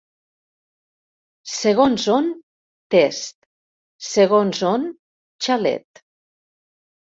[1.55, 2.31] Segons on,
[2.97, 3.37] test,
[4.09, 4.91] segons on,
[5.51, 6.05] xalet.